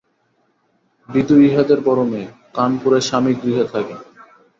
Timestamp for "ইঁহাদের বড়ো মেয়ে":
1.41-2.27